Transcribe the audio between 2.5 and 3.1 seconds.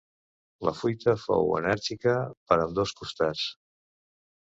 ambdós